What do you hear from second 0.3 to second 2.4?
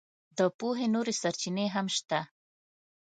د پوهې نورې سرچینې هم شته.